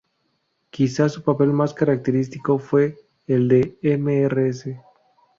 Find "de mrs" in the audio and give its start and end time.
3.47-4.75